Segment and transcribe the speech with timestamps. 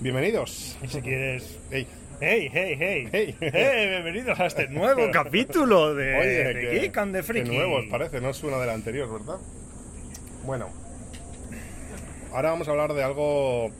[0.00, 0.76] Bienvenidos.
[0.82, 1.58] Y si quieres.
[1.70, 1.86] Ey,
[2.20, 3.08] ¡Hey, hey, hey!
[3.12, 3.36] Hey.
[3.40, 3.88] ¡Hey!
[3.90, 7.50] Bienvenidos a este nuevo capítulo de, Oye, de que, Geek and the Freaky.
[7.50, 9.38] nuevos parece, no suena del anterior, ¿verdad?
[10.44, 10.68] Bueno,
[12.32, 13.70] ahora vamos a hablar de algo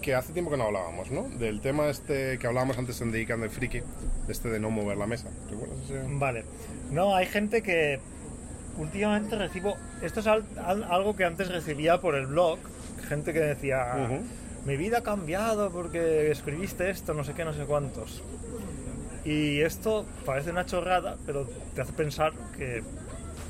[0.00, 1.28] que hace tiempo que no hablábamos, ¿no?
[1.28, 3.82] Del tema este que hablábamos antes en The Geek and the Freaky,
[4.28, 5.28] este de no mover la mesa.
[5.50, 6.00] ¿Recuerdas ese?
[6.08, 6.44] Vale.
[6.90, 8.00] No, hay gente que
[8.78, 9.76] últimamente recibo.
[10.02, 12.58] Esto es al- al- algo que antes recibía por el blog.
[13.08, 13.94] Gente que decía.
[14.64, 18.22] Mi vida ha cambiado porque escribiste esto, no sé qué, no sé cuántos.
[19.24, 22.82] Y esto parece una chorrada, pero te hace pensar que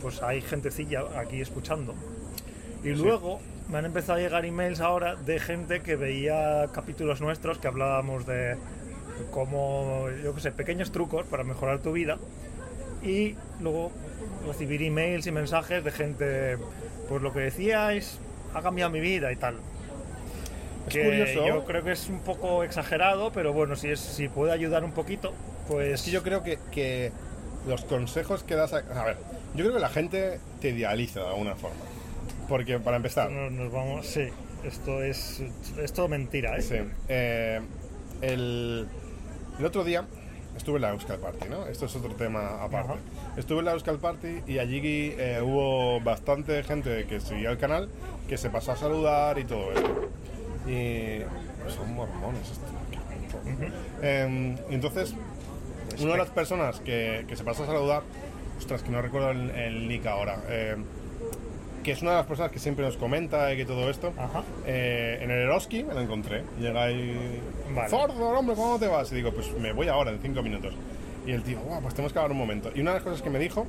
[0.01, 1.95] pues hay gentecilla aquí escuchando.
[2.83, 7.59] Y luego me han empezado a llegar emails ahora de gente que veía capítulos nuestros
[7.59, 8.57] que hablábamos de
[9.31, 12.19] como, yo qué sé, pequeños trucos para mejorar tu vida.
[13.03, 13.93] Y luego
[14.47, 16.59] recibir emails y mensajes de gente,
[17.09, 18.19] pues lo que decíais
[18.55, 19.57] ha cambiado mi vida y tal.
[20.87, 21.47] Es Que curioso.
[21.47, 24.93] Yo creo que es un poco exagerado, pero bueno, si, es, si puede ayudar un
[24.93, 25.33] poquito,
[25.69, 25.95] pues...
[25.95, 27.13] Es que yo creo que, que
[27.67, 28.79] los consejos que das a...
[28.79, 29.17] A ver,
[29.55, 31.77] yo creo que la gente te idealiza de alguna forma.
[32.49, 34.07] Porque, para empezar, Nos, nos vamos...
[34.07, 34.29] Sí,
[34.65, 35.43] esto es,
[35.81, 36.63] es todo mentira, ¿eh?
[36.63, 36.77] Sí.
[37.09, 37.61] Eh,
[38.21, 38.87] el,
[39.59, 40.05] el otro día
[40.57, 41.67] estuve en la Euskal Party, ¿no?
[41.67, 42.93] Esto es otro tema aparte.
[42.93, 43.01] Ajá.
[43.37, 47.89] Estuve en la Euskal Party y allí eh, hubo bastante gente que seguía el canal,
[48.29, 50.11] que se pasó a saludar y todo esto.
[50.67, 51.21] Y
[51.71, 52.71] son mormones estos.
[54.71, 55.15] Y entonces,
[56.01, 58.03] una de las personas que, que se pasó a saludar,
[58.59, 60.77] ostras, que no recuerdo el, el nick ahora, eh,
[61.83, 64.43] que es una de las personas que siempre nos comenta y que todo esto, Ajá.
[64.67, 66.45] eh, en el Eroski me lo encontré.
[66.61, 67.41] Llega ahí.
[67.75, 67.93] Vale.
[67.95, 69.11] Hombre, ¿cómo te vas?
[69.13, 70.75] Y digo, pues me voy ahora, en cinco minutos.
[71.27, 72.71] Y el tío, "Buah, pues tenemos que hablar un momento.
[72.75, 73.67] Y una de las cosas que me dijo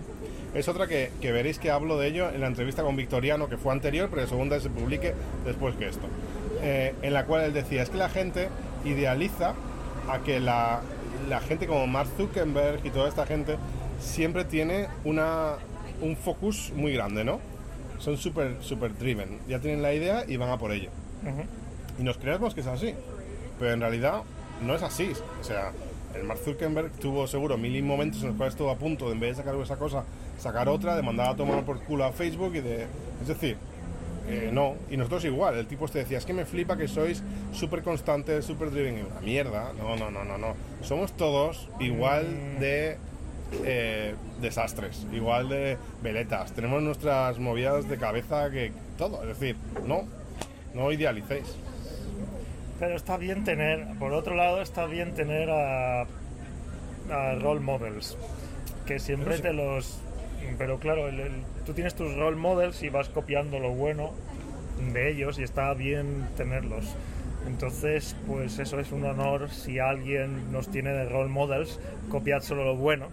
[0.54, 3.58] es otra que, que veréis que hablo de ello en la entrevista con Victoriano, que
[3.58, 5.14] fue anterior, pero la segunda se publique
[5.46, 6.08] después que esto.
[6.64, 8.48] Eh, en la cual él decía, es que la gente
[8.86, 9.54] idealiza
[10.10, 10.82] a que la,
[11.30, 13.58] la gente como Mark Zuckerberg y toda esta gente
[14.00, 15.56] siempre tiene una,
[16.02, 17.40] un focus muy grande, ¿no?
[18.00, 19.40] Son súper super driven.
[19.48, 20.90] Ya tienen la idea y van a por ello.
[22.00, 22.96] Y nos creemos que es así.
[23.60, 24.24] Pero en realidad
[24.62, 25.12] no es así.
[25.42, 25.72] O sea,
[26.16, 29.20] el Mark Zuckerberg tuvo seguro mil momentos en los cuales estuvo a punto de, en
[29.20, 30.04] vez de sacar esa cosa,
[30.40, 32.88] sacar otra, de mandar a tomar por culo a Facebook y de...
[33.22, 33.58] Es decir,
[34.28, 34.76] eh, no.
[34.90, 35.58] Y nosotros igual.
[35.58, 38.98] El tipo te decía, es que me flipa que sois súper constantes, súper driven.
[38.98, 39.74] Y una mierda.
[39.78, 40.56] No, no, no, no, no.
[40.82, 42.98] Somos todos igual de...
[43.64, 46.52] eh, desastres, igual de veletas.
[46.54, 49.22] Tenemos nuestras movidas de cabeza que todo.
[49.22, 50.06] Es decir, no,
[50.74, 51.56] no idealicéis.
[52.80, 58.18] Pero está bien tener, por otro lado, está bien tener a, a role models,
[58.86, 60.00] que siempre te los...
[60.58, 61.32] Pero claro, el-
[61.66, 64.12] tú tienes tus role models y vas copiando lo bueno
[64.94, 66.86] de ellos y está bien tenerlos.
[67.48, 72.64] Entonces, pues eso es un honor si alguien nos tiene de role models, copiad solo
[72.64, 73.08] lo bueno.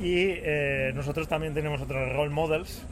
[0.00, 2.82] Y eh, nosotros también tenemos otros role models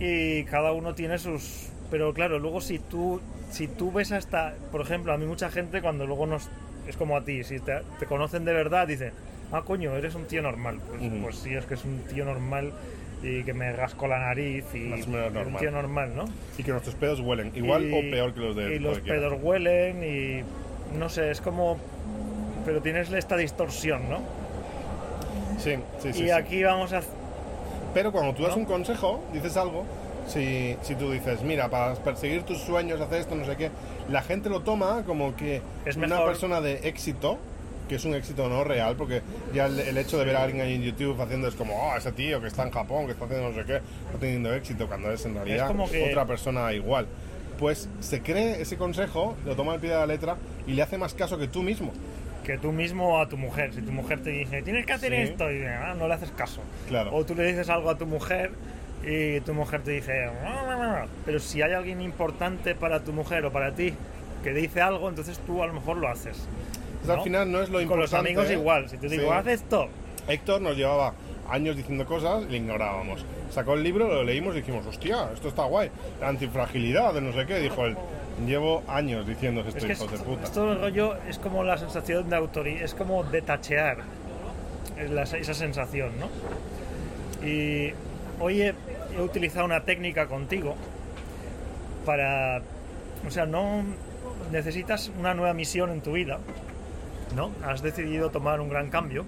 [0.00, 3.20] y cada uno tiene sus pero claro luego si tú
[3.50, 6.48] si tú ves hasta por ejemplo a mí mucha gente cuando luego nos
[6.88, 9.12] es como a ti si te, te conocen de verdad dicen
[9.52, 12.72] ah coño eres un tío normal pues, pues sí es que es un tío normal
[13.22, 16.24] y que me rasco la nariz y Más un tío normal no
[16.58, 19.18] Y que nuestros pedos huelen igual Y- o peor que los de y los cualquiera.
[19.20, 21.78] pedos huelen y no sé es como
[22.64, 24.20] pero tienes esta distorsión no
[25.58, 26.22] Sí, sí, sí.
[26.24, 26.30] y sí.
[26.30, 27.02] aquí vamos a
[27.94, 28.62] Pero cuando tú das ¿No?
[28.62, 29.84] un consejo, dices algo,
[30.26, 33.70] si, si tú dices, mira, para perseguir tus sueños, hacer esto, no sé qué,
[34.08, 37.38] la gente lo toma como que Es una persona de éxito,
[37.92, 39.20] que es un éxito no real, porque
[39.52, 41.94] ya el, el hecho de ver a alguien ahí en YouTube haciendo es como, oh,
[41.94, 44.86] ese tío que está en Japón, que está haciendo no sé qué, está teniendo éxito,
[44.86, 47.06] cuando es en realidad como que- otra persona igual.
[47.58, 50.36] Pues se cree ese consejo, lo toma al pie de la letra
[50.66, 51.92] y le hace más caso que tú mismo.
[52.44, 53.72] que tú mismo a tu mujer.
[53.72, 55.18] Si tu mujer te dice, tienes que hacer Sí.
[55.30, 56.60] esto, y ah, no le haces caso.
[56.88, 57.14] Claro.
[57.14, 58.50] O tú le dices algo a tu mujer
[59.06, 61.06] y tu mujer te dice, "No, no, no".
[61.24, 63.94] pero si hay alguien importante para tu mujer o para ti
[64.42, 66.48] que dice algo, entonces tú a lo mejor lo haces.
[67.02, 67.22] Entonces, al ¿no?
[67.24, 68.10] final no es lo Con importante.
[68.12, 68.52] los amigos ¿eh?
[68.54, 68.88] igual.
[68.88, 69.28] Si te digo, Sí.
[69.30, 69.88] haz esto,
[70.28, 71.14] Héctor nos llevaba
[71.50, 73.24] años diciendo cosas y le ignorábamos.
[73.50, 75.90] Sacó el libro, lo leímos y dijimos, hostia, esto está guay.
[76.20, 77.58] La antifragilidad de no sé qué.
[77.58, 77.96] Dijo él,
[78.46, 80.44] llevo años diciendo esto, es que hijos de puta.
[80.44, 83.98] esto rollo es como la sensación de autoría, es como detachear
[84.96, 86.28] esa sensación, ¿no?
[87.46, 87.92] Y
[88.40, 88.74] hoy he,
[89.16, 90.76] he utilizado una técnica contigo
[92.06, 92.62] para,
[93.26, 93.82] o sea, no
[94.50, 96.38] necesitas una nueva misión en tu vida,
[97.34, 97.50] ¿no?
[97.64, 99.24] Has decidido tomar un gran cambio,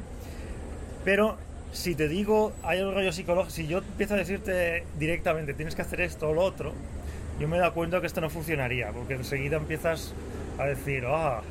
[1.05, 1.37] pero
[1.73, 5.83] si te digo, hay un rollo psicológico, si yo empiezo a decirte directamente, tienes que
[5.83, 6.73] hacer esto o lo otro,
[7.41, 10.15] yo me he dado cuenta que esto no funcionaría, porque enseguida empiezas
[10.59, 11.43] a decir, ah,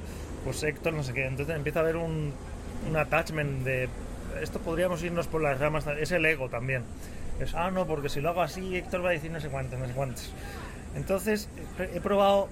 [0.45, 1.25] pues Héctor no sé qué.
[1.25, 2.31] Entonces empieza a haber un,
[2.89, 3.89] un attachment de
[4.41, 6.83] esto podríamos irnos por las ramas, es el ego también.
[7.39, 9.79] Es, ah, no, porque si lo hago así, Héctor va a decir no sé cuántos,
[9.79, 10.31] no sé cuántos.
[10.95, 11.49] Entonces,
[11.93, 12.47] he probado,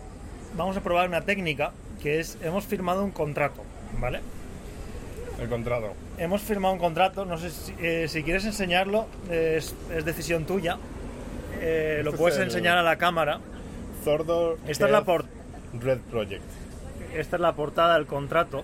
[0.56, 1.72] vamos a probar una técnica
[2.02, 3.64] que es, hemos firmado un contrato,
[4.00, 4.22] ¿vale?
[5.40, 5.94] El contrato.
[6.18, 10.78] Hemos firmado un contrato, no sé si, eh, si quieres enseñarlo, es, es decisión tuya.
[11.60, 13.40] Eh, lo Este puedes enseñar a la cámara.
[14.04, 15.26] Zordor Esta es la por-
[15.80, 16.44] Red Project.
[17.16, 18.64] Esta es la portada del contrato.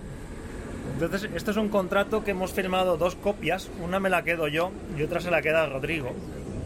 [0.94, 3.68] Entonces, esto es un contrato que hemos firmado dos copias.
[3.82, 6.10] Una me la quedo yo y otra se la queda Rodrigo.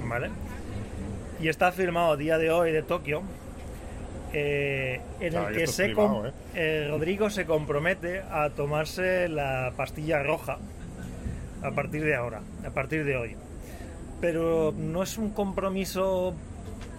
[0.04, 0.30] ¿Vale?
[1.40, 3.22] Y está firmado a día de hoy de Tokio.
[4.32, 6.32] Eh, en el que se privado, ¿eh?
[6.54, 10.58] eh, Rodrigo se compromete a tomarse la pastilla roja
[11.62, 13.36] a partir de ahora, a partir de hoy.
[14.20, 16.34] Pero no es un compromiso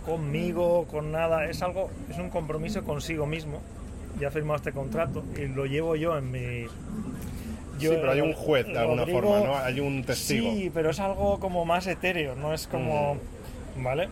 [0.05, 3.61] conmigo, con nada, es algo, es un compromiso consigo mismo.
[4.19, 6.65] Ya firmado este contrato y lo llevo yo en mi.
[7.79, 9.57] sí, pero hay un juez de alguna Rodrigo- forma, ¿no?
[9.57, 10.51] Hay un testigo.
[10.51, 13.17] Sí, pero es algo como más etéreo, no es como.
[13.77, 14.09] ¿Vale?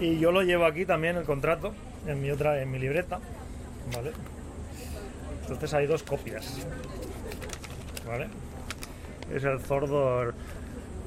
[0.00, 1.74] Y yo lo llevo aquí también el contrato,
[2.06, 3.18] en mi otra, en mi libreta.
[3.94, 4.12] ¿Vale?
[5.42, 6.58] Entonces hay dos copias.
[8.06, 8.28] ¿Vale?
[9.34, 10.34] Es el Zordor.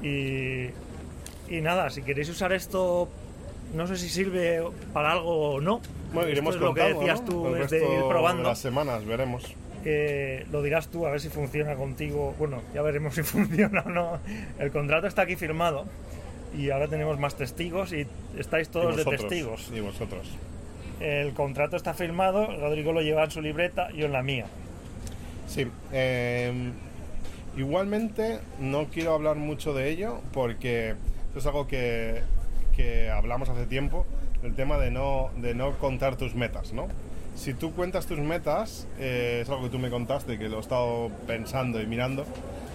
[0.02, 0.66] Y.
[1.48, 3.08] Y nada, si queréis usar esto,
[3.74, 4.62] no sé si sirve
[4.92, 5.80] para algo o no.
[6.12, 7.26] Bueno, Esto iremos es lo que decías ¿no?
[7.26, 8.42] tú, es de ir probando.
[8.42, 9.54] de las semanas, veremos.
[9.84, 12.34] Eh, lo dirás tú a ver si funciona contigo.
[12.38, 14.18] Bueno, ya veremos si funciona o no.
[14.58, 15.84] El contrato está aquí firmado
[16.56, 18.06] y ahora tenemos más testigos y
[18.38, 19.70] estáis todos y de vosotros, testigos.
[19.74, 20.26] Y vosotros.
[21.02, 24.46] El contrato está firmado, Rodrigo lo lleva en su libreta, yo en la mía.
[25.48, 25.66] Sí.
[25.92, 26.70] eh,
[27.56, 30.94] igualmente, no quiero hablar mucho de ello porque
[31.26, 32.22] esto es algo que,
[32.76, 34.06] que hablamos hace tiempo,
[34.42, 36.86] el tema de no, de no contar tus metas, ¿no?
[37.34, 40.60] Si tú cuentas tus metas, eh, es algo que tú me contaste, que lo he
[40.60, 42.26] estado pensando y mirando,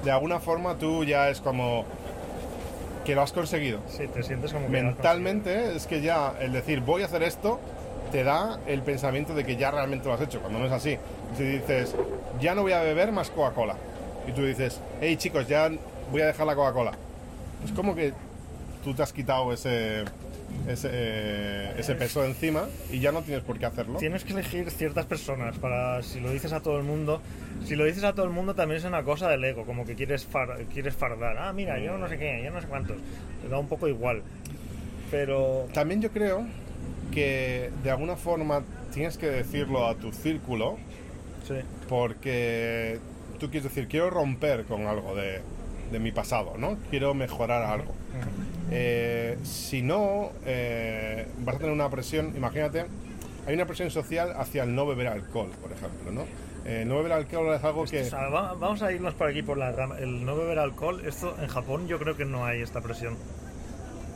[0.03, 1.85] de alguna forma tú ya es como
[3.05, 3.79] que lo has conseguido.
[3.87, 7.05] Sí, te sientes como que lo has Mentalmente es que ya el decir voy a
[7.05, 7.59] hacer esto
[8.07, 10.97] te da el pensamiento de que ya realmente lo has hecho, cuando no es así.
[11.37, 11.95] Si dices
[12.41, 13.75] ya no voy a beber más Coca-Cola
[14.27, 15.69] y tú dices hey chicos ya
[16.11, 16.91] voy a dejar la Coca-Cola,
[17.65, 18.13] es como que
[18.83, 20.03] tú te has quitado ese
[20.67, 23.99] ese, eh, ese peso de encima y ya no tienes por qué hacerlo.
[23.99, 27.21] Tienes que elegir ciertas personas para si lo dices a todo el mundo.
[27.65, 29.95] Si lo dices a todo el mundo también es una cosa del ego, como que
[29.95, 31.37] quieres, far- quieres fardar.
[31.37, 32.95] Ah, mira, yo no sé qué, yo no sé cuántos.
[33.41, 34.23] Te da un poco igual.
[35.11, 36.45] Pero También yo creo
[37.17, 38.61] que de alguna forma
[38.93, 40.77] tienes que decirlo a tu círculo
[41.47, 41.55] sí,
[41.89, 42.99] porque
[43.39, 45.41] tú quieres decir, quiero romper con algo de,
[45.91, 46.77] de mi pasado, ¿no?
[46.91, 47.93] Quiero mejorar algo.
[48.71, 52.85] Eh, si no, eh, vas a tener una presión, imagínate,
[53.47, 56.25] hay una presión social hacia el no beber alcohol, por ejemplo, ¿no?
[56.65, 58.01] Eh, no beber alcohol es algo que...
[58.01, 59.97] O sea, va- vamos a irnos por aquí por la rama.
[59.99, 63.15] El no beber alcohol, esto en Japón yo creo que no hay esta presión.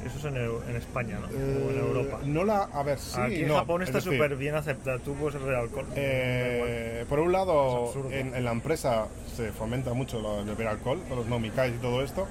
[0.06, 1.28] Eso es en, Eu- en España, ¿no?
[1.28, 2.20] o en eh, Europa.
[2.26, 2.64] No la...
[2.74, 5.00] A ver, sí, aquí en no, Japón es está súper bien aceptado.
[5.00, 5.86] Tú puedes beber alcohol.
[5.96, 11.00] Eh, por un lado, en, en la empresa se fomenta mucho lo de beber alcohol,
[11.10, 12.28] los nomicais y todo esto,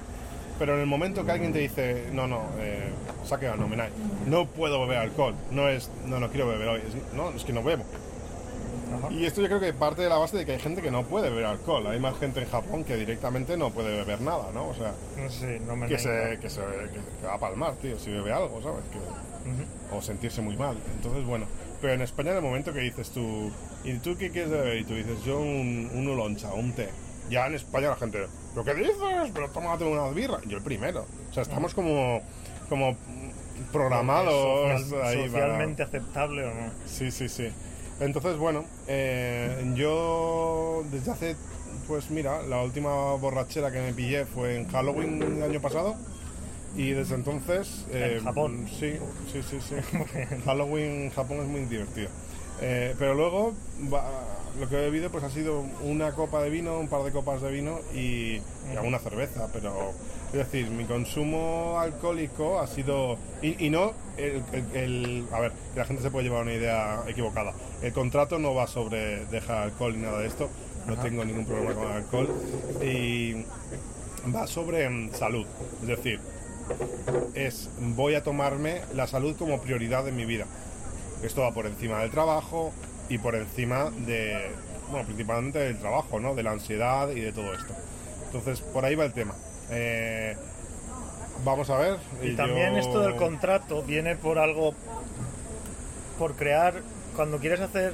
[0.59, 2.89] pero en el momento que alguien te dice, no, no, eh,
[3.25, 3.89] saque a nominai,
[4.27, 7.53] no puedo beber alcohol, no es, no, no quiero beber hoy, es, no, es que
[7.53, 7.83] no bebo.
[8.97, 9.11] Ajá.
[9.11, 11.03] Y esto yo creo que parte de la base de que hay gente que no
[11.03, 14.67] puede beber alcohol, hay más gente en Japón que directamente no puede beber nada, ¿no?
[14.69, 14.93] O sea,
[15.65, 18.61] no me que se, que, se, que- que va a palmar, tío, si bebe algo,
[18.61, 18.83] ¿sabes?
[18.91, 18.99] Que,
[19.95, 20.77] o sentirse muy mal.
[20.95, 21.45] Entonces, bueno,
[21.81, 23.51] pero en España en el momento que dices tú,
[23.83, 24.77] ¿y tú qué quieres beber?
[24.77, 26.89] Y tú dices, yo un, un ooloncha, un té.
[27.29, 28.95] Ya en España la gente, ¿pero qué dices?
[29.33, 30.37] Pero tómate una birra.
[30.45, 31.05] Yo el primero.
[31.29, 32.21] O sea, estamos como,
[32.69, 32.95] como
[33.71, 34.33] programados
[34.81, 36.71] Social- ahí para- socialmente aceptable o no.
[36.85, 37.49] Sí, sí, sí.
[38.01, 41.35] Entonces, bueno, eh, yo desde hace,
[41.87, 45.95] pues mira, la última borrachera que me pillé fue en Halloween el año pasado.
[46.75, 47.85] Y desde entonces...
[47.91, 48.65] eh, En Japón.
[48.67, 48.93] Sí,
[49.31, 49.75] sí, sí, sí.
[50.45, 52.09] Halloween en Japón es muy divertido.
[52.61, 53.53] Eh, pero luego
[53.93, 54.09] va-
[54.59, 57.41] lo que he bebido pues ha sido una copa de vino, un par de copas
[57.41, 58.35] de vino y,
[58.71, 59.93] y alguna cerveza, pero
[60.33, 65.51] es decir, mi consumo alcohólico ha sido y, y no el, el- el- a ver,
[65.75, 67.53] la gente se puede llevar una idea equivocada.
[67.81, 70.49] El contrato no va sobre dejar alcohol ni nada de esto,
[70.87, 72.29] no tengo ningún problema con el alcohol
[72.81, 73.45] y
[74.33, 75.45] va sobre mm, salud,
[75.81, 76.19] es decir,
[77.33, 80.45] es voy a tomarme la salud como prioridad en mi vida.
[81.23, 82.71] Esto va por encima del trabajo
[83.09, 84.49] y por encima de,
[84.89, 86.33] bueno, principalmente del trabajo, ¿no?
[86.35, 87.73] De la ansiedad y de todo esto.
[88.27, 89.35] Entonces, por ahí va el tema.
[89.71, 90.35] Eh,
[91.45, 91.97] vamos a ver.
[92.21, 94.73] Y yo- también esto del contrato viene por algo,
[96.19, 96.81] por crear,
[97.15, 97.93] cuando quieres hacer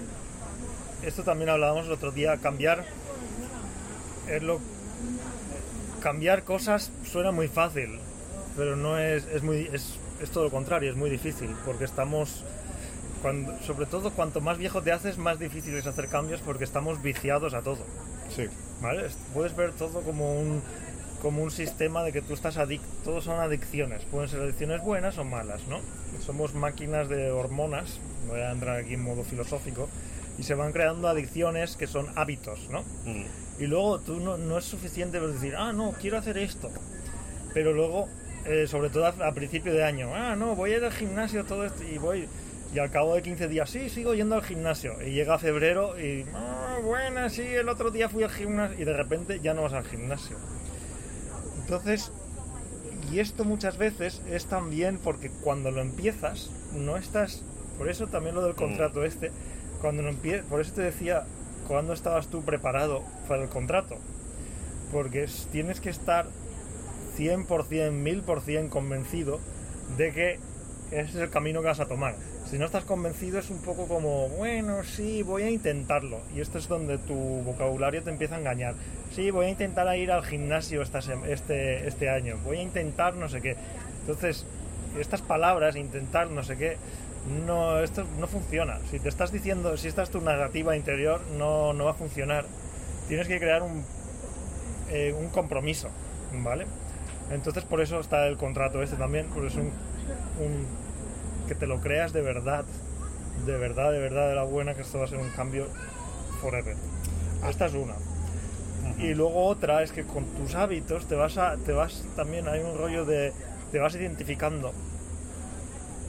[1.03, 2.83] esto también hablábamos el otro día, cambiar
[4.27, 4.59] es lo
[6.01, 7.99] cambiar cosas suena muy fácil,
[8.55, 12.43] pero no es, es muy es, es todo lo contrario, es muy difícil, porque estamos
[13.21, 17.01] cuando, sobre todo cuanto más viejo te haces, más difícil es hacer cambios porque estamos
[17.01, 17.79] viciados a todo.
[18.35, 18.47] Sí.
[18.81, 19.07] ¿Vale?
[19.07, 20.61] Es- Puedes ver todo como un
[21.21, 25.17] como un sistema de que tú estás adicto, todos son adicciones, pueden ser adicciones buenas
[25.17, 25.79] o malas, ¿no?
[26.25, 29.89] Somos máquinas de hormonas, voy a entrar aquí en modo filosófico,
[30.37, 32.81] y se van creando adicciones que son hábitos, ¿no?
[33.05, 33.25] Mm.
[33.59, 36.69] Y luego tú no, no es suficiente pues, decir, ah, no, quiero hacer esto.
[37.53, 38.07] Pero luego,
[38.45, 41.43] eh, sobre todo a, a principio de año, ah, no, voy a ir al gimnasio
[41.45, 42.27] todo esto y voy.
[42.73, 45.01] Y al cabo de 15 días, sí, sigo yendo al gimnasio.
[45.01, 48.79] Y llega febrero y, ah, bueno, sí, el otro día fui al gimnasio.
[48.79, 50.37] Y de repente ya no vas al gimnasio.
[51.67, 52.13] Entonces,
[53.11, 57.43] y esto muchas veces es también porque cuando lo empiezas, no estás.
[57.77, 59.31] Por eso también lo del contrato este,
[59.81, 61.25] cuando lo empie- por eso te decía,
[61.67, 63.97] ¿cuándo estabas tú preparado para el contrato?
[64.93, 66.27] Porque es- tienes que estar
[67.17, 69.39] 100%, 1000% convencido
[69.97, 70.39] de que
[70.91, 72.15] ese es el camino que vas a tomar.
[72.49, 76.21] Si no estás convencido es un poco como, bueno, sí, voy a intentarlo.
[76.33, 77.13] Y esto es donde tu
[77.43, 78.73] vocabulario te empieza a engañar.
[79.13, 82.37] Sí, voy a intentar ir al gimnasio este, este año.
[82.45, 83.57] Voy a intentar no sé qué.
[84.01, 84.45] Entonces,
[84.97, 86.77] estas palabras, intentar no sé qué,
[87.45, 88.79] no, esto no funciona.
[88.89, 92.45] Si te estás diciendo, si esta es tu narrativa interior, no, no va a funcionar.
[93.09, 93.83] Tienes que crear un,
[94.89, 95.89] eh, un compromiso,
[96.43, 96.65] ¿vale?
[97.29, 99.71] Entonces por eso está el contrato este también, porque es un-
[101.47, 102.65] que te lo creas de verdad,
[103.45, 105.67] de verdad, de verdad, de la buena, que esto va a ser un cambio
[106.41, 106.75] forever.
[107.47, 107.93] Esta es una.
[108.99, 112.61] Y luego otra es que con tus hábitos te vas a, te vas también hay
[112.61, 113.31] un rollo de,
[113.71, 114.71] te vas identificando.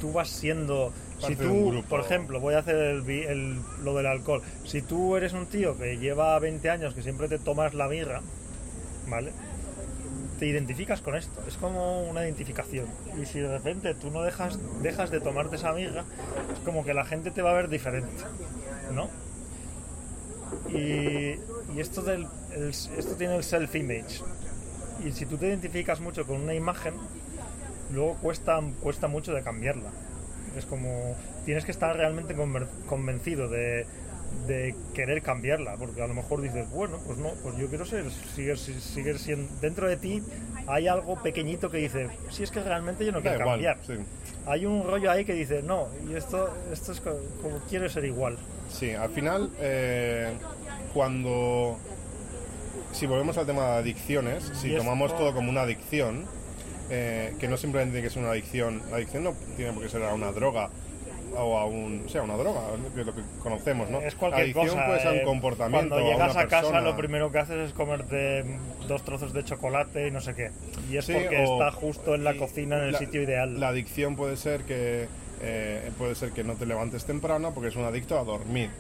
[0.01, 0.93] Tú vas siendo,
[1.27, 4.43] si tú, por ejemplo, voy a hacer el, el- lo del alcohol.
[4.65, 8.21] Si tú eres un tío que lleva 20 años que siempre te tomas la birra,
[9.09, 9.33] ¿vale?
[10.39, 12.87] Te identificas con esto, es como una identificación.
[13.21, 16.05] Y si de repente tú no dejas, dejas de tomarte esa birra,
[16.53, 18.23] es como que la gente te va a ver diferente,
[18.95, 19.09] ¿no?
[20.69, 21.39] Y,
[21.81, 24.23] esto, del, el- esto tiene el self-image.
[25.05, 26.95] Y si tú te identificas mucho con una imagen,
[27.91, 29.91] luego cuesta, cuesta mucho de cambiarla.
[30.57, 32.35] Es como, tienes que estar realmente
[32.87, 33.87] convencido de,
[34.47, 38.05] de querer cambiarla, porque a lo mejor dices, bueno, pues no, pues yo quiero ser,
[38.35, 40.23] seguir, seguir siendo, dentro de ti
[40.67, 43.79] hay algo pequeñito que dice, si es que realmente yo no quiero igual, cambiar.
[43.87, 43.95] sí.
[44.47, 48.07] Hay un rollo ahí que dice, no, y esto, esto es co- como quiero ser
[48.07, 48.39] igual.
[48.71, 50.33] Sí, al final, eh,
[50.95, 51.77] cuando.
[52.93, 56.25] Si volvemos al tema de adicciones, si esto- tomamos todo como una adicción,
[56.91, 59.89] eh, que no simplemente tiene que ser una adicción, la adicción no tiene por qué
[59.91, 60.71] ser a una droga
[61.37, 62.05] o a un.
[62.07, 62.61] O sea, una droga,
[62.95, 64.01] que es lo que conocemos, ¿no?
[64.01, 64.87] Es cualquier adicción cosa.
[64.87, 65.89] puede ser eh, un comportamiento.
[65.95, 66.81] Cuando llegas a casa, persona.
[66.81, 68.45] lo primero que haces es comerte
[68.87, 70.51] dos trozos de chocolate y no sé qué.
[70.91, 73.59] Y es Sí, porque o- está justo en la cocina, en el la- sitio ideal.
[73.61, 75.09] La adicción puede ser que
[75.41, 78.71] eh, puede ser que no te levantes temprano porque es un adicto a dormir.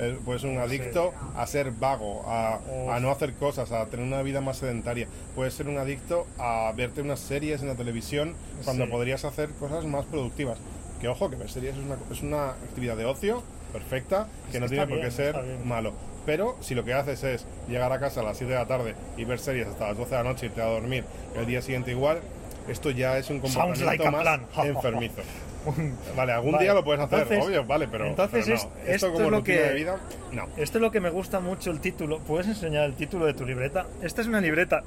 [0.00, 2.60] Eh, puede ser un adicto a ser vago, a,
[2.90, 5.08] a no hacer cosas, a tener una vida más sedentaria.
[5.34, 8.34] Puede ser un adicto a verte unas series en la televisión
[8.64, 8.90] cuando Sí.
[8.92, 10.58] podrías hacer cosas más productivas.
[11.00, 14.62] Que ojo, que ver series es una, es una actividad de ocio perfecta, que Es
[14.62, 15.92] no tiene por qué bien, ser malo.
[16.26, 18.94] Pero si lo que haces es llegar a casa a las 7 de la tarde
[19.16, 21.46] y ver series hasta las 12 de la noche y irte a dormir y al
[21.46, 22.20] día siguiente igual,
[22.68, 24.46] esto ya es un Sounds comportamiento like a más plan.
[24.66, 25.22] enfermizo.
[26.16, 28.70] Vale, algún Vale, día lo puedes hacer, entonces- obvio, vale, pero, entonces pero es- no.
[28.70, 29.98] esto esto es como lo que- de vida,
[30.32, 30.46] no.
[30.56, 32.18] Esto es lo que me gusta mucho el título.
[32.20, 33.86] ¿Puedes enseñar el título de tu libreta?
[34.02, 34.82] Esta es una libreta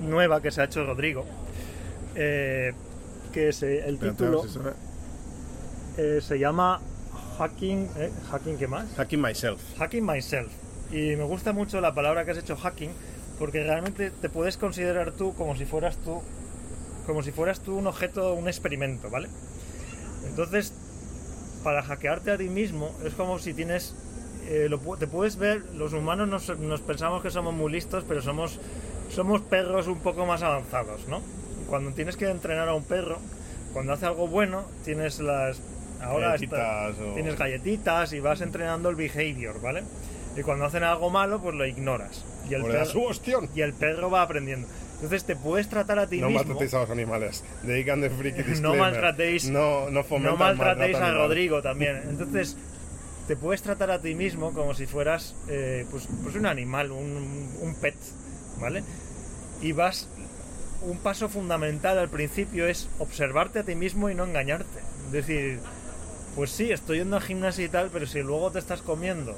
[0.00, 1.24] nueva que se ha hecho Rodrigo.
[2.16, 2.72] eh,
[3.32, 4.42] que se- el título
[6.00, 6.80] eh, se llama
[7.38, 7.88] Hacking.
[7.96, 8.86] eh, ¿Hacking qué más?
[8.96, 9.60] Hacking myself.
[9.78, 10.50] Hacking Myself.
[10.90, 12.90] Y me gusta mucho la palabra que has hecho hacking,
[13.38, 16.22] porque realmente te puedes considerar tú como si fueras tú,
[17.06, 19.28] como si fueras tú un objeto, un experimento, ¿vale?
[20.26, 20.72] Entonces,
[21.62, 23.94] para hackearte a ti mismo es como si tienes,
[24.48, 28.20] eh, lo te puedes ver, los humanos nos, nos pensamos que somos muy listos, pero
[28.20, 28.58] somos,
[29.14, 31.20] somos perros un poco más avanzados, ¿no?
[31.68, 33.18] Cuando tienes que entrenar a un perro,
[33.72, 35.60] cuando hace algo bueno, tienes las...
[36.02, 39.82] Ahora está- o- tienes galletitas y vas entrenando el behavior, ¿vale?
[40.36, 42.24] Y cuando hacen algo malo, pues lo ignoras.
[42.48, 44.66] Y el, su perro, y el perro va aprendiendo.
[44.94, 46.40] Entonces te puedes tratar a ti No mismo.
[46.40, 47.44] maltratéis a los animales.
[47.62, 51.12] Dedican de friki No maltratéis- No, no no maltratéis a.
[51.12, 52.00] Rodrigo también.
[52.08, 52.56] Entonces
[53.26, 57.48] te puedes tratar a ti mismo como si fueras eh, pues, pues un animal, un,
[57.60, 57.94] un pet,
[58.60, 58.82] ¿vale?
[59.62, 60.08] Y vas...
[60.82, 64.80] Un paso fundamental al principio es observarte a ti mismo y no engañarte.
[65.06, 65.60] Es decir,
[66.34, 69.36] pues sí, estoy yendo al gimnasio y tal, pero si luego te estás comiendo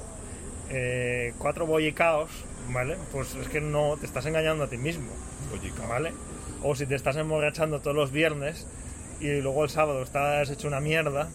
[0.69, 2.29] eh, cuatro bollicaos,
[2.71, 2.97] ¿vale?
[3.11, 5.11] Pues es que no te estás engañando a ti mismo,
[5.49, 5.87] Bollicao.
[5.87, 6.13] ¿vale?
[6.61, 8.65] O si te estás emborrachando todos los viernes
[9.19, 11.29] y luego el sábado estás hecho una mierda,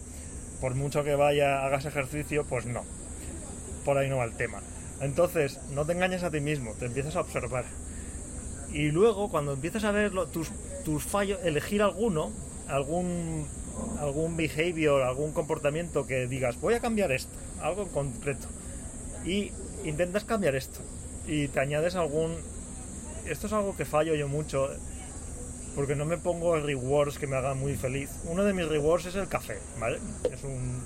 [0.61, 2.83] por mucho que vaya, hagas ejercicio, pues no.
[3.85, 4.61] Por ahí no va el tema.
[5.01, 7.65] Entonces, no te engañes a ti mismo, te empiezas a observar.
[8.73, 10.49] Y luego, cuando empiezas a ver tus,
[10.83, 12.31] tus fallos, elegir alguno,
[12.67, 13.47] algún,
[13.99, 17.31] algún behavior, algún comportamiento que digas, voy a cambiar esto,
[17.61, 18.47] algo en concreto.
[19.25, 19.51] Y
[19.83, 20.79] intentas cambiar esto.
[21.27, 22.35] Y te añades algún...
[23.25, 24.69] Esto es algo que fallo yo mucho,
[25.75, 28.09] porque no me pongo rewards que me hagan muy feliz.
[28.25, 29.99] Uno de mis rewards es el café, ¿vale?
[30.31, 30.81] Es, un,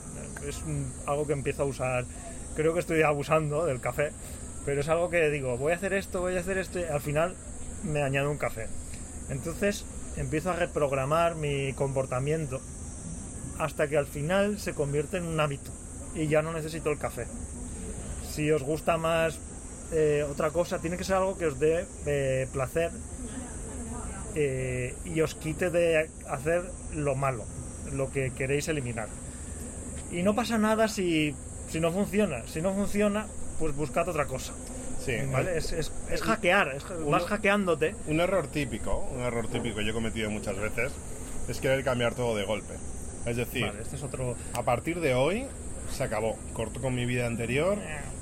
[0.48, 2.06] es un- algo que empiezo a usar.
[2.56, 4.12] Creo que estoy abusando del café,
[4.66, 7.02] pero es algo que digo, voy a hacer esto, voy a hacer esto, y al
[7.02, 7.36] final
[7.84, 8.68] me añado un café.
[9.30, 9.86] Entonces
[10.18, 12.60] empiezo a reprogramar mi comportamiento
[13.60, 15.72] hasta que al final se convierte en un hábito
[16.16, 17.26] y ya no necesito el café.
[18.32, 19.38] Si os gusta más
[19.92, 22.92] eh, otra cosa, tiene que ser algo que os dé eh, placer
[24.36, 26.64] eh, y os quite de hacer
[26.96, 27.46] lo malo,
[27.92, 29.08] lo que queréis eliminar.
[30.12, 31.36] Y no pasa nada si,
[31.70, 32.44] si no funciona.
[32.48, 33.28] Si no funciona,
[33.60, 34.54] pues buscad otra cosa.
[35.04, 35.58] Sí, ¿vale?
[35.58, 37.96] Es, es- es hackear, es- Uno- vas hackeándote.
[38.08, 40.92] Un error típico, un error típico que yo he cometido muchas veces,
[41.48, 42.74] es querer cambiar todo de golpe.
[43.26, 44.36] Es decir, Vale, este es otro.
[44.54, 45.46] a partir de hoy
[45.92, 46.38] se acabó.
[46.54, 47.78] Corto con mi vida anterior,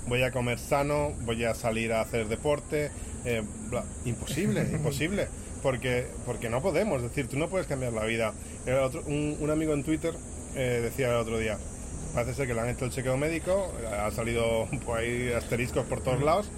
[0.07, 2.91] voy a comer sano, voy a salir a hacer deporte.
[3.25, 3.83] eh, bla.
[4.05, 5.27] Imposible, imposible.
[5.63, 8.33] Porque, porque no podemos, es decir, tú no puedes cambiar la vida.
[8.65, 10.13] El otro- un, un amigo en Twitter
[10.55, 11.57] eh, decía el otro día,
[12.15, 16.01] parece ser que le han hecho el chequeo médico, ha salido por ahí asteriscos por
[16.01, 16.49] todos lados,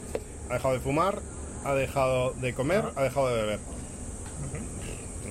[0.49, 1.19] ha dejado de fumar,
[1.65, 3.59] ha dejado de comer, ha dejado de beber.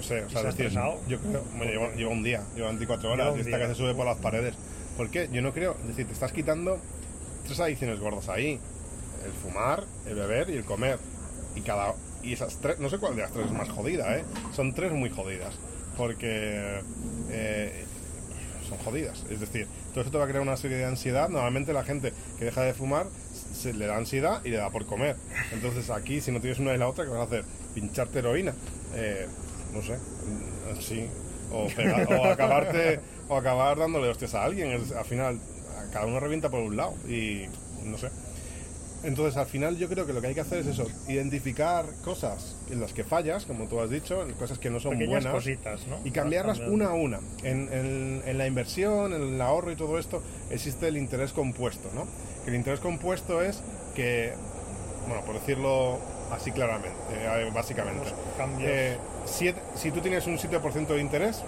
[0.02, 1.00] No sé, o ¿Y sea, se ha estresado?
[1.08, 3.94] yo creo, bueno, lleva, lleva un día, lleva 24 horas, y está que se sube
[3.94, 4.54] por las paredes.
[4.96, 5.28] ¿Por qué?
[5.32, 6.78] Yo no creo, es decir, te estás quitando
[7.46, 8.58] tres adicciones gordas ahí.
[9.24, 10.98] El fumar, el beber y el comer.
[11.54, 14.24] Y cada y esas tres, no sé cuál de las tres es más jodida, ¿eh?
[14.52, 15.54] Son tres muy jodidas.
[15.96, 16.80] Porque
[17.30, 17.84] eh,
[18.68, 19.24] son jodidas.
[19.30, 21.28] Es decir, todo eso te va a crear una serie de ansiedad.
[21.28, 23.06] Normalmente la gente que deja de fumar
[23.54, 25.16] se le da ansiedad y le da por comer.
[25.52, 27.44] Entonces aquí, si no tienes una y la otra, ¿qué vas a hacer?
[27.74, 28.54] ¿Pincharte heroína?
[28.94, 29.26] Eh,
[29.72, 31.06] no sé, mm, sí.
[31.52, 34.70] O, pegar- o acabarte o acabar dándole hostias a alguien.
[34.72, 35.38] Es- al final,
[35.92, 36.94] cada uno revienta por un lado.
[37.08, 37.46] Y
[37.84, 38.08] no sé.
[39.04, 42.54] Entonces, al final, yo creo que lo que hay que hacer es eso: identificar cosas
[42.70, 45.86] en las que fallas, como tú has dicho, cosas que no son Pequeñas buenas cositas,
[45.88, 45.98] ¿no?
[46.04, 47.18] y cambiarlas una a una.
[47.42, 51.90] En, en- en la inversión, en el ahorro y todo esto, existe el interés compuesto,
[51.94, 52.06] ¿no?
[52.44, 53.60] Que el interés compuesto es
[53.96, 54.34] que,
[55.08, 55.98] bueno, por decirlo
[56.32, 58.08] así claramente, eh, básicamente,
[58.60, 61.42] eh, siete- si tú tienes un 7% de interés,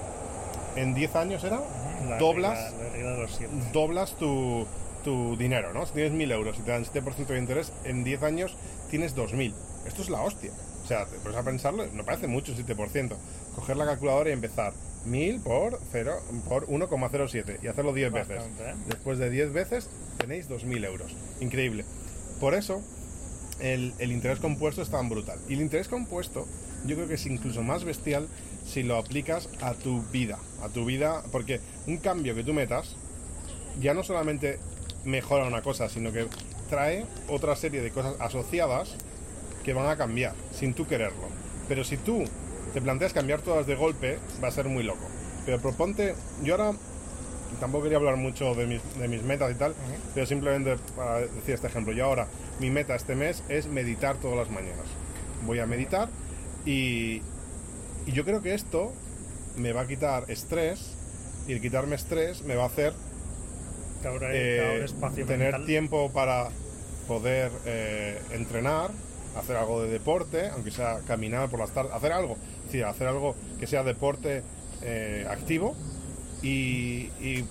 [0.77, 1.61] en 10 años era,
[2.09, 3.41] La doblas, regla- la regla de los
[3.73, 4.67] doblas tu,
[5.05, 5.87] tu dinero, ¿no?
[5.87, 8.57] Si tienes 1000 euros y te dan 7% de interés, en 10 años
[8.91, 9.55] tienes 2000.
[9.87, 10.51] Esto es la hostia.
[10.83, 13.17] O sea, te pones a pensarlo, no parece mucho el 7%.
[13.55, 14.73] Coger la calculadora y empezar
[15.07, 16.15] 1000 por 0
[16.49, 18.43] por 1,07 y hacerlo 10 veces.
[18.61, 18.75] ¿eh?
[18.87, 21.15] Después de 10 veces tenéis 2000 euros.
[21.41, 21.85] Increíble.
[22.41, 22.83] Por eso
[23.61, 25.39] el, interés compuesto es tan brutal.
[25.49, 26.47] Y el interés compuesto
[26.87, 28.29] yo creo que es incluso más bestial
[28.67, 30.39] si lo aplicas a tu vida.
[30.63, 32.97] A tu vida, porque un cambio que tú metas
[33.81, 34.59] ya no solamente
[35.05, 36.27] mejora una cosa, sino que
[36.69, 38.97] trae otra serie de cosas asociadas
[39.65, 41.29] que van a cambiar sin tú quererlo.
[41.69, 42.25] Pero si tú
[42.73, 45.07] te planteas cambiar todas de golpe, va a ser muy loco.
[45.47, 46.77] Pero proponte, yo ahora
[47.61, 49.75] tampoco quería hablar mucho de mis, de mis metas y tal,
[50.15, 52.27] pero simplemente para decir este ejemplo, yo ahora
[52.61, 54.87] mi meta este mes es meditar todas las mañanas.
[55.47, 56.09] Voy a meditar
[56.65, 57.23] y,
[58.07, 58.93] y yo creo que esto
[59.57, 60.95] me va a quitar estrés
[61.47, 62.93] y el quitarme estrés me va a hacer
[64.33, 64.87] eh,
[65.27, 65.67] tener mental.
[65.67, 66.49] tiempo para
[67.07, 68.91] poder eh, entrenar,
[69.37, 73.09] hacer algo de deporte, aunque sea caminar por las tardes, hacer algo, es decir, hacer
[73.09, 74.43] algo que sea deporte
[74.83, 75.75] eh, activo
[76.47, 77.45] y, y,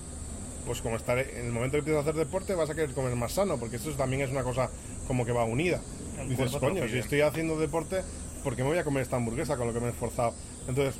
[0.66, 3.14] pues como estaré en el momento que empiezas a hacer deporte vas a querer comer
[3.16, 4.70] más sano, porque eso también es una cosa
[5.06, 5.80] como que va unida.
[6.18, 6.98] El Dices, coño, si pide".
[7.00, 8.02] estoy haciendo deporte,
[8.42, 10.32] ¿por qué me voy a comer esta hamburguesa con lo que me he esforzado?
[10.68, 10.94] Entonces,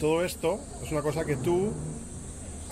[0.00, 1.72] todo esto es una cosa que tú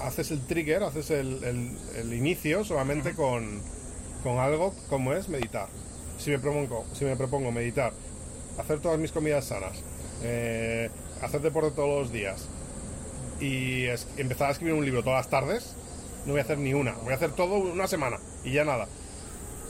[0.01, 3.61] haces el trigger, haces el, el- el inicio solamente con,
[4.23, 5.69] con algo como es meditar.
[6.19, 7.93] Si me propongo, si me propongo meditar,
[8.59, 9.79] hacer todas mis comidas sanas,
[10.23, 10.89] eh,
[11.21, 12.47] hacer deporte todos los días
[13.43, 15.75] y es- empezar a escribir un libro todas las tardes,
[16.27, 16.93] no voy a hacer ni una.
[16.93, 18.87] Voy a hacer todo una semana y ya nada.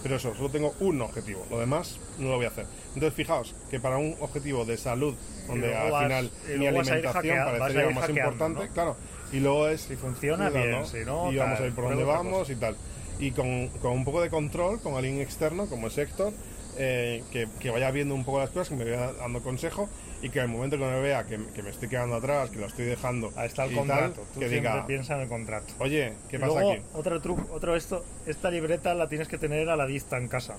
[0.02, 1.46] Pero eso, solo tengo un objetivo.
[1.50, 2.66] Lo demás no lo voy a hacer.
[2.88, 5.14] Entonces, fijaos que para un objetivo de salud,
[5.46, 8.72] donde al vas- final mi alimentación hackea- vas a parecería lo más hackeando, importante, ¿no?
[8.74, 8.96] claro.
[9.32, 10.85] Y luego es Si funciona, bien, ¿no?
[10.85, 12.76] si no, y vamos tal, a ir por otra vamos y tal.
[13.18, 16.33] Y con, con un poco de control, con alguien externo, como es Héctor,
[16.79, 19.88] eh, que, que vaya viendo un poco las cosas, que me vaya dando consejo
[20.22, 22.66] y que al momento que me vea que, que me estoy quedando atrás, que lo
[22.66, 24.22] estoy dejando, Ahí está el tal, contrato.
[24.33, 25.75] Tú que siempre diga, piensa en el contrato.
[25.81, 26.83] oye, ¿qué Y pasa luego, aquí?
[26.94, 30.57] Otro truco, otro esto, esta libreta la tienes que tener a la vista en casa.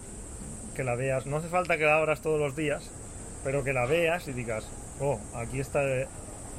[0.76, 1.26] Que la veas.
[1.26, 2.89] No hace falta que la abras todos los días,
[3.44, 4.68] pero que la veas y digas,
[5.00, 5.82] oh, aquí está,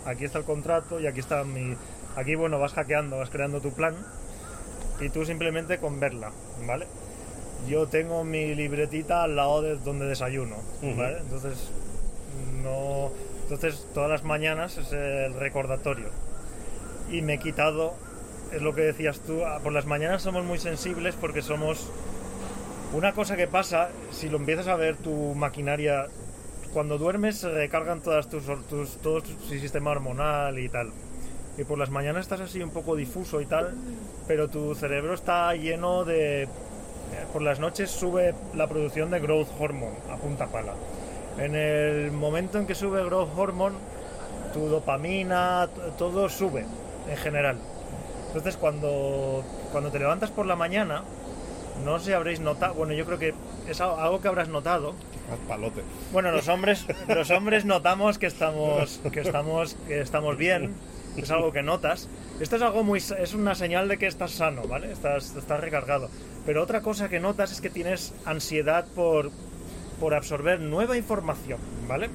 [0.07, 1.77] aquí está el contrato y aquí está mi.
[2.17, 3.95] Aquí, bueno, vas hackeando, vas creando tu plan
[5.01, 6.31] y tú simplemente con verla,
[6.67, 6.87] ¿vale?
[7.69, 10.57] Yo tengo mi libretita al lado de donde desayuno.
[10.97, 11.19] ¿vale?
[11.19, 11.71] Entonces,
[12.63, 13.11] no.
[13.43, 16.09] Entonces, todas las mañanas es el recordatorio.
[17.11, 17.95] Y me he quitado,
[18.53, 21.91] es lo que decías tú, ah, por las mañanas somos muy sensibles porque somos.
[22.93, 26.07] Una cosa que pasa, si lo empiezas a ver, tu maquinaria.
[26.73, 30.91] Cuando duermes se recargan todas tus, tus, todo tu sistema hormonal y tal.
[31.57, 33.75] Y por las mañanas estás así un poco difuso y tal,
[34.27, 36.43] pero tu cerebro está lleno de.
[36.43, 36.49] eh,
[37.33, 40.75] Por las noches sube la producción de growth hormone a punta pala.
[41.39, 43.77] En el momento en que sube growth hormone,
[44.53, 46.65] tu dopamina, todo sube
[47.09, 47.57] en general.
[48.29, 51.03] Entonces cuando, cuando te levantas por la mañana,
[51.85, 53.35] no sé si habréis notado, bueno yo creo que
[53.69, 54.95] es al- algo que habrás notado.
[55.49, 55.83] Palote.
[56.13, 60.75] Bueno, los hombres, los hombres notamos que estamos, que estamos, que estamos bien,
[61.23, 62.09] es algo que notas.
[62.41, 64.91] Esto es algo muy, es una señal de que estás sano, ¿vale?
[64.93, 66.11] Estás, estás recargado.
[66.47, 69.31] Pero otra cosa que notas es que tienes ansiedad por,
[70.01, 72.11] por absorber nueva información, ¿vale?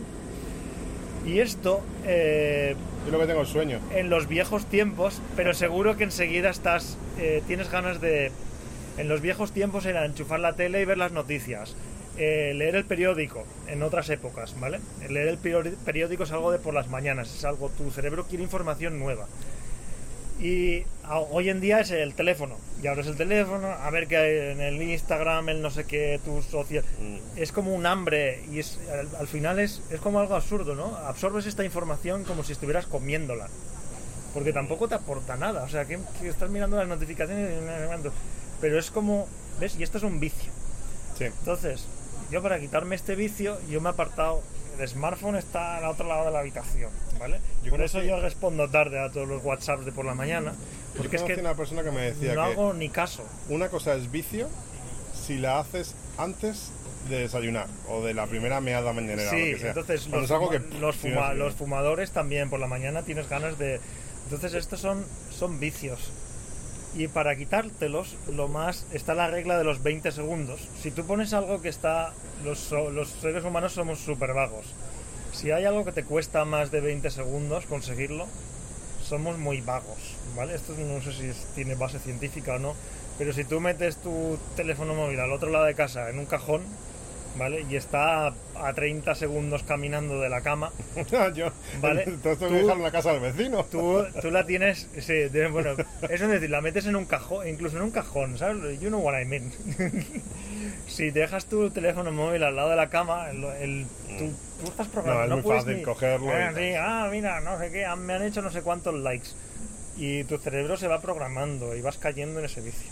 [1.25, 3.79] Y esto, eh, Yo lo que tengo es sueño.
[3.93, 8.31] en los viejos tiempos, pero seguro que enseguida estás, eh, tienes ganas de...
[8.97, 11.75] En los viejos tiempos era enchufar la tele y ver las noticias,
[12.19, 14.79] eh, leer el periódico, en otras épocas, ¿vale?
[15.09, 18.99] Leer el periódico es algo de por las mañanas, es algo, tu cerebro quiere información
[18.99, 19.25] nueva.
[20.39, 24.17] Y a- hoy en día es el teléfono, y abres el teléfono, a ver qué
[24.17, 26.83] hay en el Instagram, el no sé qué, tu social...
[27.35, 30.95] Es como un hambre y es, al, al final es, es como algo absurdo, ¿no?
[30.95, 33.47] Absorbes esta información como si estuvieras comiéndola.
[34.33, 35.63] Porque tampoco te aporta nada.
[35.63, 38.09] O sea, que, que estás mirando las notificaciones y...
[38.61, 39.27] Pero es como...
[39.59, 39.75] ¿Ves?
[39.77, 40.51] Y esto es un vicio.
[41.17, 41.25] Sí.
[41.25, 41.85] Entonces,
[42.31, 44.41] yo para quitarme este vicio, yo me he apartado...
[44.79, 46.89] El smartphone está al otro lado de la habitación,
[47.19, 47.41] ¿vale?
[47.63, 50.53] Yo por eso que- yo respondo tarde a todos los WhatsApps de por la mañana.
[50.95, 53.25] Porque es que una persona que me decía no que hago ni caso.
[53.49, 54.47] una cosa es vicio
[55.13, 56.71] si la haces antes
[57.09, 59.29] de desayunar o de la primera meada mañanera.
[59.29, 59.67] Sí, lo que sea.
[59.69, 63.57] entonces los, algo fuma- que los, fuma- los fumadores también por la mañana tienes ganas
[63.57, 63.81] de...
[64.25, 66.11] Entonces estos son, son vicios.
[66.95, 70.59] Y para quitártelos, lo más está la regla de los 20 segundos.
[70.81, 72.13] Si tú pones algo que está...
[72.43, 74.65] Los, los seres humanos somos súper vagos.
[75.31, 78.25] Si hay algo que te cuesta más de 20 segundos conseguirlo,
[79.03, 80.55] somos muy vagos, ¿vale?
[80.55, 82.75] Esto no sé si tiene base científica o no,
[83.17, 86.61] pero si tú metes tu teléfono móvil al otro lado de casa en un cajón,
[87.39, 87.65] ¿vale?
[87.69, 90.71] Y está a 30 segundos caminando de la cama,
[91.33, 93.63] Yo, Vale, entonces tú- que dejar en la casa del vecino.
[93.65, 95.13] tú, tú la tienes, sí,
[95.51, 95.71] bueno,
[96.09, 98.79] es decir, la metes en un cajón, incluso en un cajón, ¿sabes?
[98.79, 99.51] You know what I mean.
[100.87, 103.85] si dejas tu teléfono móvil al lado de la cama, el, el-
[104.17, 104.31] tú,
[104.63, 105.27] tú estás programado.
[105.29, 108.23] No, es muy fácil ni- cogerlo Ah, sí, ah, mira, no sé qué, me han
[108.23, 109.29] hecho no sé cuántos likes.
[109.97, 112.89] Y tu cerebro se va programando y vas cayendo en ese vicio.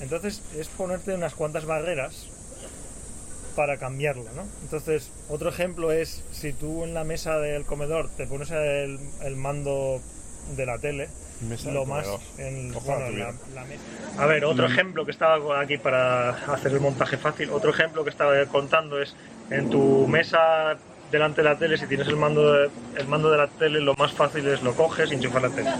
[0.00, 2.28] Entonces es ponerte unas cuantas barreras
[3.56, 4.42] para cambiarlo, ¿no?
[4.62, 9.36] Entonces, otro ejemplo es si tú en la mesa del comedor te pones el, el
[9.36, 10.00] mando
[10.56, 11.08] de la tele,
[11.40, 12.06] Mesa lo más
[12.38, 13.82] en, Ojalá bueno, en la, mesa.
[14.18, 18.10] A ver, otro ejemplo que estaba aquí para hacer el montaje fácil, otro ejemplo que
[18.10, 19.16] estaba contando es
[19.50, 20.76] en tu mesa
[21.10, 23.94] delante de la tele, si tienes el mando de, el mando de la tele, lo
[23.94, 25.70] más fácil es lo coges y enchufar la tele.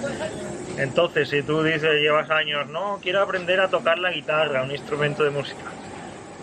[0.77, 5.25] Entonces, si tú dices, llevas años, no, quiero aprender a tocar la guitarra, un instrumento
[5.25, 5.73] de música,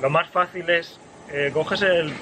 [0.01, 0.99] lo más fácil es,
[1.33, 2.13] eh, coges el,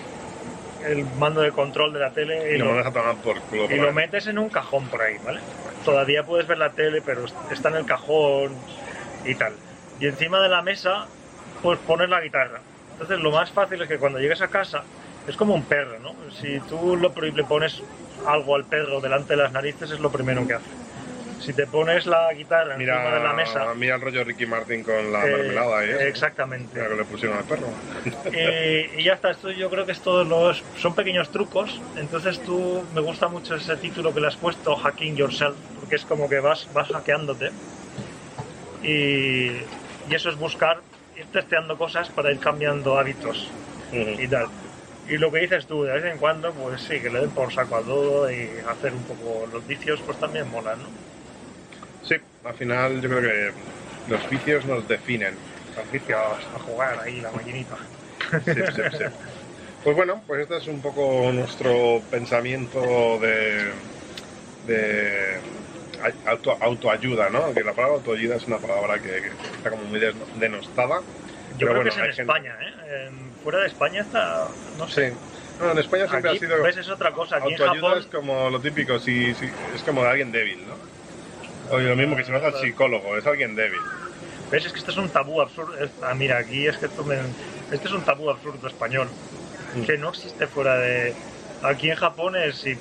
[0.86, 3.66] el mando de control de la tele y, Y lo, a por culo.
[3.66, 5.40] y por lo metes en un cajón por ahí, ¿vale?
[5.86, 8.54] Todavía puedes ver la tele, pero está en el cajón
[9.26, 9.54] y tal.
[10.00, 11.08] Y encima de la mesa,
[11.62, 12.60] pues pones la guitarra.
[12.94, 14.84] Entonces lo más fácil es que cuando llegues a casa,
[15.28, 16.14] es como un perro, ¿no?
[16.32, 17.82] Si tú lo, le pones
[18.26, 20.66] algo al perro delante de las narices, es lo primero que hace.
[21.50, 23.74] Si te pones la guitarra encima Mira, de la mesa...
[23.74, 26.00] mira el rollo Ricky Martin con la eh, mermelada eso.
[26.00, 26.70] Exactamente.
[26.76, 27.70] Mira que le pusieron al perro.
[28.32, 32.40] y, y ya está, esto yo creo que es todos los son pequeños trucos, entonces
[32.44, 36.30] tú me gusta mucho ese título que le has puesto Hacking Yourself, porque es como
[36.30, 37.50] que vas, vas hackeándote
[38.84, 40.82] y, y eso es buscar,
[41.18, 43.50] ir testeando cosas para ir cambiando hábitos
[43.92, 44.46] y tal.
[45.08, 47.52] Y lo que dices tú, de vez en cuando, pues sí, que le den por
[47.52, 50.86] saco a todo y hacer un poco los vicios, pues también mola, ¿no?
[52.44, 53.52] Al final yo creo que
[54.08, 55.36] Los vicios nos definen.
[55.76, 56.18] Los vicios
[56.56, 57.78] a jugar ahí la maquinita.
[58.46, 59.04] Sí, sí, sí.
[59.84, 62.82] Pues bueno, pues este es un poco nuestro pensamiento
[63.20, 63.72] de,
[64.68, 65.40] de
[66.26, 67.54] auto, autoayuda, ¿no?
[67.54, 70.00] Que la palabra autoayuda es una palabra que, que está como muy
[70.40, 71.02] denostada.
[71.58, 73.10] Yo creo bueno, que es en hay España, ¿eh?
[73.44, 74.48] Fuera de España está,
[74.78, 75.12] no sé.
[75.12, 75.18] Sí.
[75.60, 76.64] No, en España siempre Aquí, ha sido...
[76.64, 76.78] ¿ves?
[76.78, 77.38] Es otra cosa.
[77.38, 80.60] Aquí en Autoayuda Japón es como lo típico, si, si- es como de alguien débil,
[80.68, 80.76] ¿no?
[81.72, 83.80] Oye, lo mismo que si vas al psicólogo, es alguien débil.
[84.52, 84.66] ¿Ves?
[84.66, 85.78] Es que este es un tabú absurdo.
[85.78, 87.20] Es- ah, mira, aquí es que esto me-
[87.72, 89.10] este es un tabú absurdo español.
[89.76, 89.84] Mm.
[89.84, 91.14] Que no existe fuera de.
[91.62, 92.76] Aquí en Japón es si.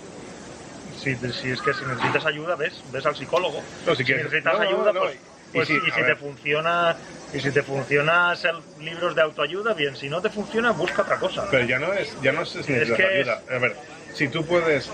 [0.96, 3.62] Si, si es que si necesitas ayuda, ves, ves al psicólogo.
[3.87, 6.96] No, si necesitas no, ayuda, no, pues, y- pues, y si te funciona
[7.33, 9.94] y si te funciona ser libros de autoayuda, bien.
[9.96, 11.46] Si no te funciona, busca otra cosa.
[11.51, 13.42] Pero ya no es, ya no es que ayuda.
[13.51, 13.77] A ver,
[14.14, 14.90] si tú puedes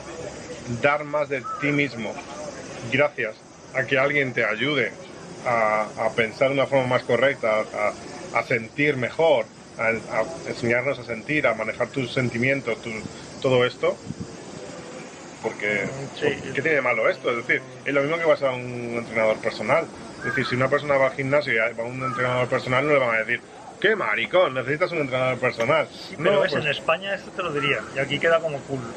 [0.82, 2.14] dar más de ti mismo
[2.92, 3.36] gracias
[3.74, 4.98] a que alguien te ayude
[5.42, 7.98] a, a pensar de una forma más correcta, a,
[8.30, 13.06] a sentir mejor, a, a enseñarnos a sentir, a manejar tus sentimientos, tu-
[13.38, 14.06] todo esto,
[15.40, 16.26] porque Sí.
[16.42, 17.30] ¿qué tiene de malo esto?
[17.30, 19.90] Es decir, es lo mismo que vas a un entrenador personal.
[20.18, 22.94] Es decir, si una persona va al gimnasio y va a un entrenador personal, no
[22.94, 23.44] le van a decir,
[23.78, 24.54] ¡qué maricón!
[24.54, 25.88] Necesitas un entrenador personal.
[26.16, 27.84] Pero no, ves, pues, en España esto te lo diría.
[27.94, 28.96] Y aquí queda como cool.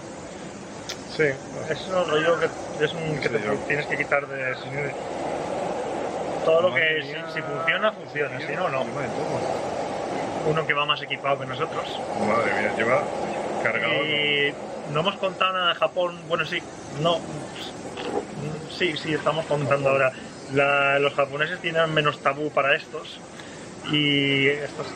[1.18, 1.24] Sí.
[1.70, 4.54] Es un rollo que, es un, que Sí, te yo- tienes que quitar de...
[6.46, 8.40] Todo lo que si, funciona, funciona.
[8.40, 8.86] Si no, no.
[10.46, 12.00] Uno que va más equipado que nosotros.
[12.26, 13.04] Madre mía, lleva
[13.62, 13.94] cargado.
[14.06, 14.54] Y
[14.94, 16.24] no hemos contado nada de Japón.
[16.30, 16.62] Bueno, sí,
[17.02, 17.20] no.
[18.70, 20.14] Sí, sí, estamos contando ahora.
[20.54, 23.20] La- los japoneses tienen menos tabú para estos.
[23.92, 24.94] Y esto es,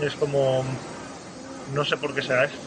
[0.00, 0.64] es como.
[1.72, 2.58] No sé por qué será esto.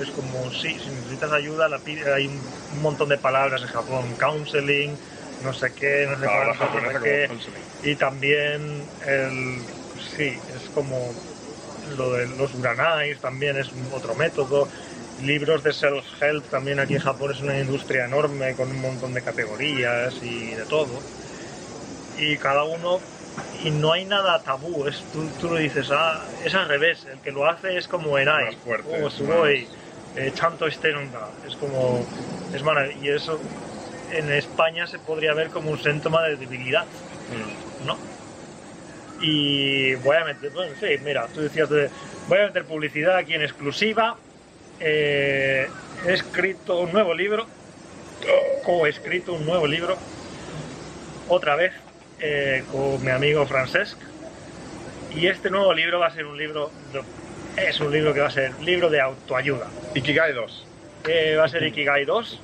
[0.00, 4.14] Es como, sí, si necesitas ayuda, la pide- hay un, montón de palabras en Japón.
[4.18, 4.96] Counseling,
[5.42, 7.90] no sé qué, no sé Palabra cuánto, no sé como qué.
[7.90, 9.62] Y también el.
[10.16, 11.14] Sí, es como.
[11.96, 14.68] Lo de los uranais también es otro método.
[15.22, 19.22] Libros de self-help también aquí en Japón es una industria enorme con un montón de
[19.22, 21.02] categorías y de todo.
[22.18, 23.00] Y cada uno.
[23.62, 24.86] Y no hay nada tabú.
[24.86, 27.06] Es, tú, tú lo dices, ah, es al revés.
[27.10, 28.46] El que lo hace es como Enai.
[28.46, 29.68] Más fuerte, O Sugoi.
[30.16, 31.28] Eh, Chanto Stenunda.
[31.46, 32.04] Es como.
[32.54, 33.04] Es maravilloso.
[33.04, 33.40] Y eso
[34.12, 36.84] en España se podría ver como un síntoma de debilidad.
[36.84, 37.86] Mm.
[37.86, 37.98] ¿no?
[39.20, 41.88] Y voy a meter, bueno, sí, mira, tú decías, de,
[42.28, 44.16] voy a meter publicidad aquí en exclusiva.
[44.80, 45.68] Eh,
[46.06, 47.46] he escrito un nuevo libro,
[48.64, 49.96] co-escrito un nuevo libro,
[51.28, 51.72] otra vez,
[52.20, 53.96] eh, con mi amigo Francesc.
[55.14, 57.02] Y este nuevo libro va a ser un libro, de-
[57.56, 59.66] es un libro que va a ser libro de autoayuda.
[59.94, 60.66] Ikigai 2.
[61.08, 62.40] Eh, va a ser Ikigai 2.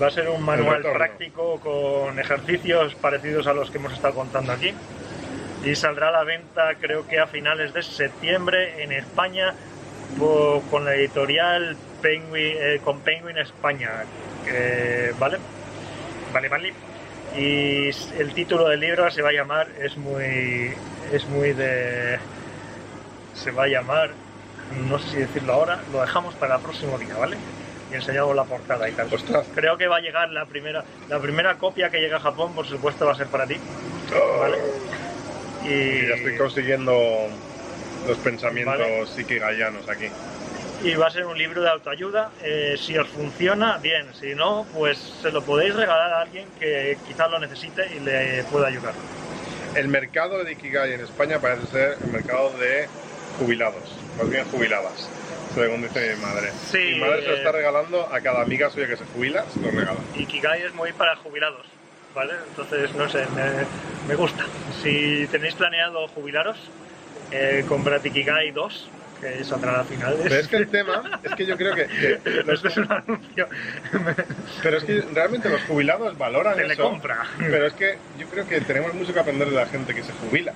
[0.00, 4.52] Va a ser un manual práctico con ejercicios parecidos a los que hemos estado contando
[4.52, 4.72] aquí.
[5.64, 9.54] Y saldrá a la venta creo que a finales de septiembre en España
[10.70, 13.90] con la editorial Penguin, eh, con Penguin España.
[14.44, 15.38] que- ¿Vale?
[16.32, 16.72] Vale, vale.
[17.36, 17.86] Y
[18.18, 20.74] el título del libro se va a llamar, es muy,
[21.12, 22.18] es muy de...
[23.34, 24.10] Se va a llamar,
[24.88, 27.36] no sé si decirlo ahora, lo dejamos para el próximo día, ¿vale?
[27.90, 29.12] Y enseñamos la portada y tal.
[29.12, 29.46] Ostras.
[29.54, 32.66] Creo que va a llegar la primera, la primera copia que llega a Japón, por
[32.66, 33.56] supuesto, va a ser para ti,
[34.38, 34.58] ¿vale?
[35.64, 36.92] Y, Y ya estoy consiguiendo
[38.08, 39.22] los pensamientos Vale.
[39.22, 40.08] ikigayanos aquí.
[40.82, 42.30] y va a ser un libro de autoayuda.
[42.42, 44.06] Eh, si os funciona, bien.
[44.18, 48.42] Si no, pues se lo podéis regalar a alguien que quizás lo necesite y le
[48.50, 48.92] pueda ayudar.
[49.76, 52.88] El mercado de Ikigai en España parece ser el mercado de
[53.38, 53.84] jubilados,
[54.18, 55.08] más bien jubiladas,
[55.54, 56.50] según dice mi madre.
[56.70, 57.38] Sí, mi madre se lo eh.
[57.38, 59.98] está regalando a cada amiga suya que se jubila, se lo regala.
[60.14, 61.66] Y Kigai es muy para jubilados,
[62.14, 62.34] ¿vale?
[62.48, 63.66] Entonces, no sé, me,
[64.08, 64.44] me gusta.
[64.82, 66.58] Si tenéis planeado jubilaros,
[67.30, 68.88] eh, comprad Ikigai 2,
[69.20, 70.18] que saldrá a finales.
[70.22, 72.92] Pero es que el tema es que yo creo que, que los- Esto es un
[72.92, 73.48] anuncio.
[74.62, 76.68] pero es que realmente los jubilados valoran eso.
[76.68, 77.24] Telecompra.
[77.38, 80.12] Pero es que yo creo que tenemos mucho que aprender de la gente que se
[80.12, 80.52] jubila.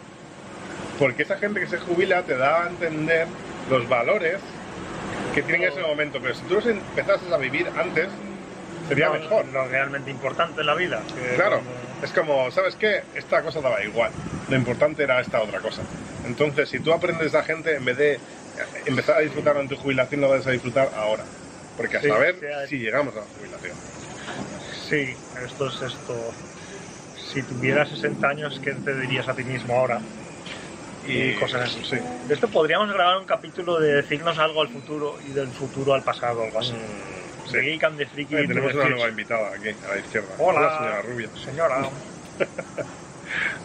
[0.98, 3.26] Porque esa gente que se jubila te da a entender
[3.70, 4.38] los valores
[5.34, 6.18] que tienen en ese momento.
[6.20, 8.08] Pero si tú los empezases a vivir antes,
[8.88, 9.46] sería No, mejor.
[9.48, 11.02] Lo realmente importante en la vida.
[11.34, 13.02] Claro, cuando- es como, ¿sabes qué?
[13.14, 14.10] Esta cosa daba igual.
[14.48, 15.82] Lo importante era esta otra cosa.
[16.24, 18.18] Entonces, si tú aprendes a gente, en vez de
[18.86, 21.24] empezar a disfrutar en tu jubilación, lo vas a disfrutar ahora.
[21.76, 23.72] Porque a Sí, saber sí, hay- si llegamos a la jubilación.
[24.88, 26.32] Sí, esto es esto.
[27.16, 30.00] Si tuvieras 60 años, ¿qué te dirías a ti mismo ahora?
[31.06, 31.84] Y cosas así.
[31.84, 31.96] Sí.
[32.28, 36.02] De esto podríamos grabar un capítulo de decirnos algo al futuro y del futuro al
[36.02, 36.72] pasado, algo así.
[36.72, 37.58] Mm, sí.
[37.58, 40.28] Geek and the Freaky tenemos una nueva invitada aquí, a la izquierda.
[40.38, 40.78] Hola.
[40.78, 41.28] señora Rubia.
[41.44, 41.88] Señora.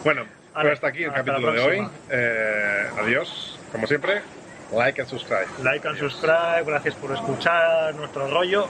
[0.02, 0.24] Bueno,
[0.54, 1.88] Vale, Pues hasta aquí el hasta capítulo de hoy.
[2.10, 3.58] Eh, adiós.
[3.70, 4.20] Como siempre,
[4.72, 5.46] like and subscribe.
[5.62, 8.68] Like and subscribe, gracias por escuchar nuestro rollo.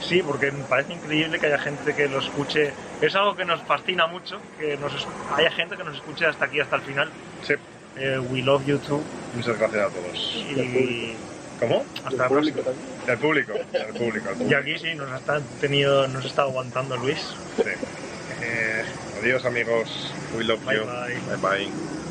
[0.00, 2.72] Sí, porque me parece increíble que haya gente que lo escuche.
[3.00, 6.58] Es algo que nos fascina mucho, que nos haya gente que nos escuche hasta aquí,
[6.58, 7.08] hasta el final.
[7.42, 7.54] Sí.
[7.96, 9.02] Eh, we love you too.
[9.34, 10.44] Muchas gracias a todos.
[10.50, 11.14] Y
[11.60, 11.84] ¿Cómo?
[12.04, 12.62] hasta la público próxima.
[12.64, 13.10] también.
[13.10, 13.52] El público.
[13.72, 14.28] El público.
[14.40, 17.18] El Y aquí sí, nos está, tenido, nos está aguantando Luis.
[17.56, 17.62] Sí.
[18.42, 18.82] Eh,
[19.20, 20.12] adiós amigos.
[20.36, 20.84] We love Bye, you.
[20.84, 21.36] bye.
[21.36, 21.66] bye.
[21.66, 22.01] bye.